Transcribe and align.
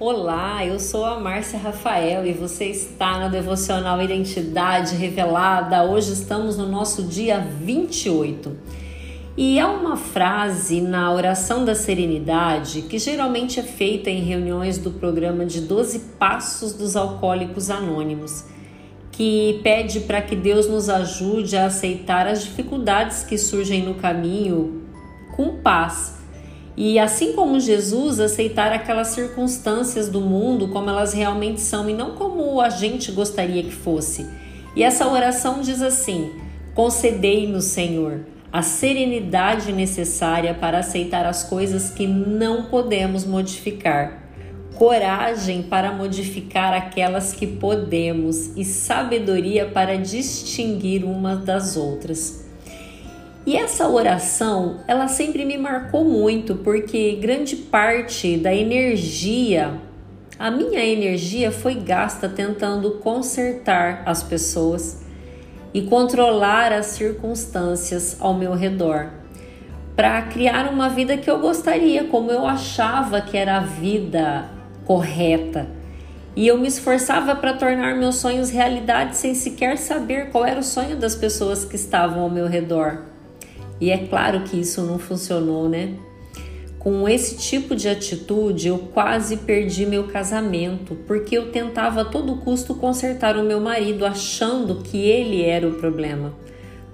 Olá, 0.00 0.64
eu 0.64 0.78
sou 0.78 1.04
a 1.04 1.18
Márcia 1.18 1.58
Rafael 1.58 2.24
e 2.24 2.32
você 2.32 2.66
está 2.66 3.18
no 3.18 3.32
Devocional 3.32 4.00
Identidade 4.00 4.94
Revelada. 4.94 5.82
Hoje 5.82 6.12
estamos 6.12 6.56
no 6.56 6.68
nosso 6.68 7.02
dia 7.02 7.40
28. 7.40 8.56
E 9.36 9.58
há 9.58 9.66
uma 9.66 9.96
frase 9.96 10.80
na 10.80 11.12
oração 11.12 11.64
da 11.64 11.74
serenidade 11.74 12.82
que 12.82 12.96
geralmente 12.96 13.58
é 13.58 13.62
feita 13.64 14.08
em 14.08 14.22
reuniões 14.22 14.78
do 14.78 14.92
programa 14.92 15.44
de 15.44 15.62
12 15.62 15.98
Passos 16.16 16.74
dos 16.74 16.94
Alcoólicos 16.94 17.68
Anônimos, 17.68 18.44
que 19.10 19.58
pede 19.64 19.98
para 19.98 20.22
que 20.22 20.36
Deus 20.36 20.68
nos 20.68 20.88
ajude 20.88 21.56
a 21.56 21.66
aceitar 21.66 22.24
as 22.28 22.44
dificuldades 22.44 23.24
que 23.24 23.36
surgem 23.36 23.82
no 23.82 23.94
caminho 23.94 24.80
com 25.34 25.56
paz 25.56 26.17
e 26.80 26.96
assim 26.96 27.32
como 27.32 27.58
Jesus, 27.58 28.20
aceitar 28.20 28.72
aquelas 28.72 29.08
circunstâncias 29.08 30.08
do 30.08 30.20
mundo 30.20 30.68
como 30.68 30.88
elas 30.88 31.12
realmente 31.12 31.60
são 31.60 31.90
e 31.90 31.92
não 31.92 32.12
como 32.12 32.60
a 32.60 32.70
gente 32.70 33.10
gostaria 33.10 33.64
que 33.64 33.72
fosse. 33.72 34.24
E 34.76 34.84
essa 34.84 35.08
oração 35.08 35.60
diz 35.60 35.82
assim: 35.82 36.30
Concedei-nos, 36.76 37.64
Senhor, 37.64 38.20
a 38.52 38.62
serenidade 38.62 39.72
necessária 39.72 40.54
para 40.54 40.78
aceitar 40.78 41.26
as 41.26 41.42
coisas 41.42 41.90
que 41.90 42.06
não 42.06 42.66
podemos 42.66 43.24
modificar, 43.24 44.30
coragem 44.76 45.64
para 45.64 45.90
modificar 45.90 46.72
aquelas 46.72 47.32
que 47.32 47.48
podemos 47.48 48.56
e 48.56 48.64
sabedoria 48.64 49.66
para 49.66 49.98
distinguir 49.98 51.04
umas 51.04 51.44
das 51.44 51.76
outras. 51.76 52.47
E 53.48 53.56
essa 53.56 53.88
oração, 53.88 54.80
ela 54.86 55.08
sempre 55.08 55.42
me 55.42 55.56
marcou 55.56 56.04
muito, 56.04 56.56
porque 56.56 57.12
grande 57.12 57.56
parte 57.56 58.36
da 58.36 58.54
energia, 58.54 59.72
a 60.38 60.50
minha 60.50 60.84
energia 60.84 61.50
foi 61.50 61.76
gasta 61.76 62.28
tentando 62.28 62.98
consertar 62.98 64.02
as 64.04 64.22
pessoas 64.22 65.02
e 65.72 65.80
controlar 65.80 66.74
as 66.74 66.88
circunstâncias 66.88 68.18
ao 68.20 68.34
meu 68.34 68.52
redor, 68.52 69.08
para 69.96 70.20
criar 70.20 70.70
uma 70.70 70.90
vida 70.90 71.16
que 71.16 71.30
eu 71.30 71.38
gostaria, 71.38 72.04
como 72.04 72.30
eu 72.30 72.46
achava 72.46 73.22
que 73.22 73.34
era 73.34 73.56
a 73.56 73.60
vida 73.60 74.44
correta. 74.84 75.66
E 76.36 76.46
eu 76.46 76.58
me 76.58 76.68
esforçava 76.68 77.34
para 77.34 77.54
tornar 77.54 77.96
meus 77.96 78.16
sonhos 78.16 78.50
realidade 78.50 79.16
sem 79.16 79.34
sequer 79.34 79.78
saber 79.78 80.28
qual 80.28 80.44
era 80.44 80.60
o 80.60 80.62
sonho 80.62 80.98
das 80.98 81.14
pessoas 81.14 81.64
que 81.64 81.76
estavam 81.76 82.24
ao 82.24 82.28
meu 82.28 82.46
redor. 82.46 83.16
E 83.80 83.90
é 83.90 83.98
claro 83.98 84.42
que 84.42 84.58
isso 84.58 84.82
não 84.82 84.98
funcionou, 84.98 85.68
né? 85.68 85.94
Com 86.78 87.08
esse 87.08 87.36
tipo 87.36 87.74
de 87.74 87.88
atitude, 87.88 88.68
eu 88.68 88.78
quase 88.78 89.38
perdi 89.38 89.84
meu 89.84 90.04
casamento, 90.04 90.96
porque 91.06 91.36
eu 91.36 91.50
tentava 91.50 92.02
a 92.02 92.04
todo 92.04 92.36
custo 92.36 92.74
consertar 92.74 93.36
o 93.36 93.42
meu 93.42 93.60
marido, 93.60 94.06
achando 94.06 94.76
que 94.76 94.96
ele 94.96 95.42
era 95.42 95.66
o 95.68 95.74
problema. 95.74 96.32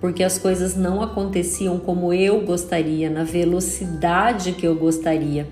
Porque 0.00 0.22
as 0.22 0.38
coisas 0.38 0.74
não 0.74 1.02
aconteciam 1.02 1.78
como 1.78 2.12
eu 2.12 2.40
gostaria, 2.40 3.10
na 3.10 3.24
velocidade 3.24 4.52
que 4.52 4.66
eu 4.66 4.74
gostaria. 4.74 5.46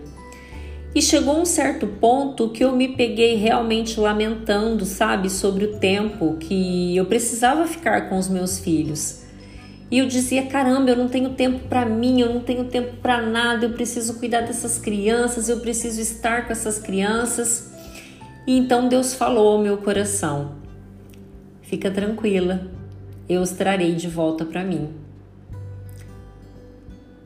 E 0.94 1.00
chegou 1.00 1.41
um 1.41 1.44
certo 1.47 1.86
ponto 1.86 2.50
que 2.50 2.62
eu 2.62 2.72
me 2.72 2.88
peguei 2.88 3.36
realmente 3.36 3.98
lamentando, 3.98 4.84
sabe, 4.84 5.30
sobre 5.30 5.64
o 5.64 5.78
tempo 5.78 6.36
que 6.38 6.94
eu 6.97 7.06
precisava 7.06 7.66
ficar 7.66 8.10
com 8.10 8.19
os 8.19 8.28
meus 8.28 8.58
filhos. 8.58 9.22
E 9.92 9.98
eu 9.98 10.06
dizia: 10.06 10.46
caramba, 10.46 10.90
eu 10.90 10.96
não 10.96 11.06
tenho 11.06 11.34
tempo 11.34 11.68
para 11.68 11.84
mim, 11.84 12.22
eu 12.22 12.32
não 12.32 12.40
tenho 12.40 12.64
tempo 12.64 12.96
para 13.02 13.20
nada, 13.20 13.66
eu 13.66 13.74
preciso 13.74 14.18
cuidar 14.18 14.40
dessas 14.40 14.78
crianças, 14.78 15.50
eu 15.50 15.60
preciso 15.60 16.00
estar 16.00 16.46
com 16.46 16.52
essas 16.52 16.78
crianças. 16.78 17.70
E 18.46 18.56
então 18.56 18.88
Deus 18.88 19.12
falou 19.12 19.48
ao 19.48 19.62
meu 19.62 19.76
coração: 19.76 20.54
fica 21.60 21.91
tranquila, 21.91 22.66
eu 23.28 23.42
os 23.42 23.50
trarei 23.50 23.94
de 23.94 24.08
volta 24.08 24.47
para 24.47 24.64
mim. 24.64 24.88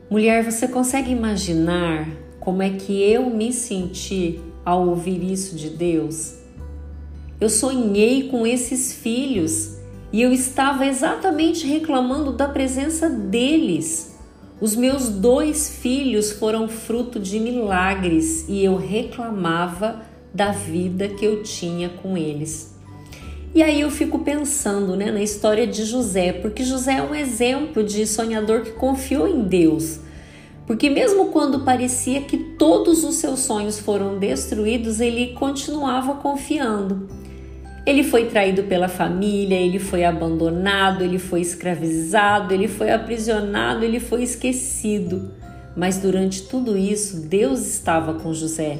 Mulher, 0.09 0.43
você 0.43 0.67
consegue 0.67 1.09
imaginar 1.09 2.09
como 2.37 2.61
é 2.61 2.71
que 2.71 3.01
eu 3.01 3.29
me 3.29 3.53
senti 3.53 4.41
ao 4.65 4.89
ouvir 4.89 5.23
isso 5.23 5.55
de 5.55 5.69
Deus? 5.69 6.35
Eu 7.39 7.49
sonhei 7.49 8.27
com 8.27 8.45
esses 8.45 8.91
filhos 8.91 9.76
e 10.11 10.21
eu 10.21 10.31
estava 10.31 10.85
exatamente 10.85 11.67
reclamando 11.67 12.31
da 12.31 12.47
presença 12.47 13.09
deles. 13.09 14.15
Os 14.59 14.75
meus 14.75 15.09
dois 15.09 15.77
filhos 15.81 16.31
foram 16.31 16.67
fruto 16.67 17.19
de 17.19 17.39
milagres 17.39 18.45
e 18.47 18.63
eu 18.63 18.75
reclamava 18.75 20.01
da 20.33 20.51
vida 20.51 21.07
que 21.09 21.25
eu 21.25 21.43
tinha 21.43 21.89
com 21.89 22.17
eles. 22.17 22.75
E 23.53 23.61
aí 23.61 23.81
eu 23.81 23.89
fico 23.89 24.19
pensando 24.19 24.95
né, 24.95 25.11
na 25.11 25.21
história 25.21 25.65
de 25.65 25.83
José, 25.83 26.33
porque 26.33 26.63
José 26.63 26.97
é 26.97 27.03
um 27.03 27.15
exemplo 27.15 27.83
de 27.83 28.05
sonhador 28.05 28.61
que 28.61 28.71
confiou 28.71 29.27
em 29.27 29.43
Deus. 29.43 29.99
Porque 30.65 30.89
mesmo 30.89 31.27
quando 31.27 31.61
parecia 31.61 32.21
que 32.21 32.37
todos 32.37 33.03
os 33.03 33.15
seus 33.15 33.39
sonhos 33.39 33.79
foram 33.79 34.19
destruídos, 34.19 34.99
ele 34.99 35.33
continuava 35.33 36.15
confiando. 36.15 37.07
Ele 37.87 38.03
foi 38.03 38.25
traído 38.25 38.63
pela 38.63 38.89
família, 38.89 39.55
ele 39.55 39.79
foi 39.79 40.03
abandonado, 40.03 41.05
ele 41.05 41.17
foi 41.17 41.39
escravizado, 41.39 42.53
ele 42.53 42.67
foi 42.67 42.91
aprisionado, 42.91 43.85
ele 43.85 43.97
foi 43.97 44.23
esquecido. 44.23 45.31
Mas 45.73 45.97
durante 45.97 46.43
tudo 46.43 46.77
isso, 46.77 47.21
Deus 47.21 47.65
estava 47.65 48.15
com 48.15 48.33
José. 48.33 48.79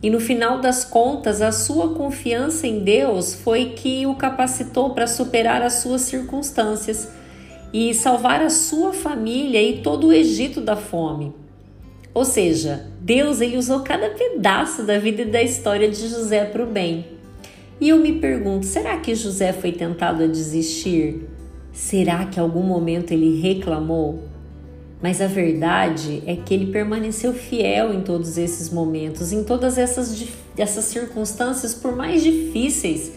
E 0.00 0.08
no 0.08 0.20
final 0.20 0.60
das 0.60 0.84
contas, 0.84 1.42
a 1.42 1.50
sua 1.50 1.92
confiança 1.92 2.68
em 2.68 2.84
Deus 2.84 3.34
foi 3.34 3.70
que 3.70 4.06
o 4.06 4.14
capacitou 4.14 4.90
para 4.90 5.08
superar 5.08 5.60
as 5.60 5.74
suas 5.74 6.02
circunstâncias 6.02 7.08
e 7.72 7.92
salvar 7.92 8.42
a 8.42 8.48
sua 8.48 8.92
família 8.92 9.60
e 9.60 9.82
todo 9.82 10.06
o 10.06 10.12
Egito 10.12 10.60
da 10.60 10.76
fome. 10.76 11.34
Ou 12.14 12.24
seja, 12.24 12.86
Deus 13.00 13.40
ele 13.40 13.56
usou 13.56 13.80
cada 13.80 14.10
pedaço 14.10 14.84
da 14.84 15.00
vida 15.00 15.22
e 15.22 15.26
da 15.32 15.42
história 15.42 15.90
de 15.90 16.06
José 16.06 16.44
para 16.44 16.62
o 16.62 16.66
bem. 16.66 17.18
E 17.80 17.88
eu 17.88 17.98
me 17.98 18.12
pergunto: 18.20 18.66
será 18.66 18.96
que 18.98 19.14
José 19.14 19.52
foi 19.52 19.72
tentado 19.72 20.22
a 20.22 20.26
desistir? 20.26 21.28
Será 21.72 22.26
que 22.26 22.38
em 22.38 22.42
algum 22.42 22.62
momento 22.62 23.12
ele 23.12 23.40
reclamou? 23.40 24.24
Mas 25.02 25.22
a 25.22 25.26
verdade 25.26 26.22
é 26.26 26.36
que 26.36 26.52
ele 26.52 26.70
permaneceu 26.70 27.32
fiel 27.32 27.94
em 27.94 28.02
todos 28.02 28.36
esses 28.36 28.68
momentos, 28.68 29.32
em 29.32 29.42
todas 29.42 29.78
essas, 29.78 30.26
essas 30.58 30.84
circunstâncias, 30.84 31.74
por 31.74 31.96
mais 31.96 32.22
difíceis 32.22 33.12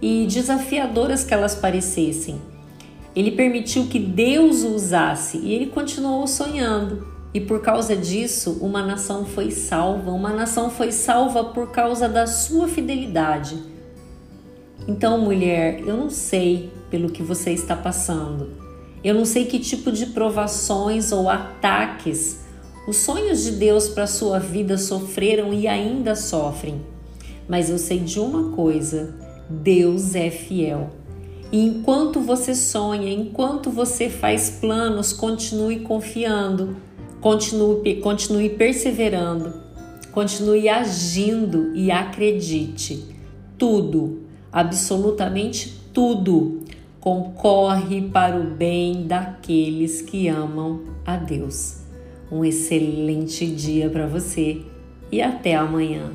e 0.00 0.26
desafiadoras 0.26 1.22
que 1.22 1.32
elas 1.32 1.54
parecessem. 1.54 2.40
Ele 3.14 3.30
permitiu 3.30 3.86
que 3.86 4.00
Deus 4.00 4.64
o 4.64 4.74
usasse 4.74 5.38
e 5.38 5.52
ele 5.54 5.66
continuou 5.66 6.26
sonhando. 6.26 7.06
E 7.32 7.40
por 7.40 7.60
causa 7.62 7.94
disso, 7.94 8.58
uma 8.60 8.82
nação 8.82 9.24
foi 9.24 9.52
salva. 9.52 10.10
Uma 10.10 10.32
nação 10.32 10.70
foi 10.70 10.90
salva 10.90 11.44
por 11.44 11.70
causa 11.70 12.08
da 12.08 12.26
sua 12.26 12.66
fidelidade. 12.66 13.71
Então, 14.86 15.18
mulher, 15.18 15.80
eu 15.86 15.96
não 15.96 16.10
sei 16.10 16.70
pelo 16.90 17.10
que 17.10 17.22
você 17.22 17.52
está 17.52 17.76
passando. 17.76 18.50
Eu 19.02 19.14
não 19.14 19.24
sei 19.24 19.46
que 19.46 19.58
tipo 19.58 19.90
de 19.90 20.06
provações 20.06 21.12
ou 21.12 21.28
ataques 21.28 22.42
os 22.84 22.96
sonhos 22.96 23.44
de 23.44 23.52
Deus 23.52 23.88
para 23.88 24.08
sua 24.08 24.40
vida 24.40 24.76
sofreram 24.76 25.54
e 25.54 25.68
ainda 25.68 26.16
sofrem. 26.16 26.82
Mas 27.48 27.70
eu 27.70 27.78
sei 27.78 28.00
de 28.00 28.18
uma 28.18 28.50
coisa: 28.56 29.14
Deus 29.48 30.16
é 30.16 30.30
fiel. 30.30 30.90
E 31.52 31.64
enquanto 31.64 32.20
você 32.20 32.54
sonha, 32.56 33.12
enquanto 33.12 33.70
você 33.70 34.08
faz 34.08 34.50
planos, 34.50 35.12
continue 35.12 35.80
confiando, 35.80 36.76
continue, 37.20 38.00
continue 38.00 38.48
perseverando, 38.48 39.52
continue 40.10 40.68
agindo 40.68 41.72
e 41.76 41.90
acredite. 41.90 43.04
Tudo 43.56 44.22
absolutamente 44.52 45.80
tudo 45.92 46.60
concorre 47.00 48.02
para 48.02 48.38
o 48.38 48.44
bem 48.44 49.06
daqueles 49.06 50.02
que 50.02 50.28
amam 50.28 50.82
a 51.04 51.16
Deus. 51.16 51.78
Um 52.30 52.44
excelente 52.44 53.46
dia 53.46 53.90
para 53.90 54.06
você 54.06 54.62
e 55.10 55.20
até 55.20 55.54
amanhã. 55.54 56.12